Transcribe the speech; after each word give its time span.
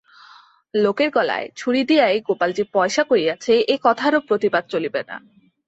লোকের 0.73 1.09
গলায় 1.09 1.47
ছুরি 1.55 1.81
দিয়াই 1.83 2.15
গোপাল 2.19 2.49
যে 2.53 2.63
পয়সা 2.73 3.03
করিয়াছে 3.03 3.53
একথারও 3.67 4.19
প্রতিবাদ 4.27 4.63
চলিবে 4.69 5.01
না। 5.07 5.15